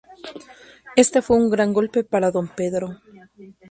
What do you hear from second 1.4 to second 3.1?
gran golpe para Don Pedro.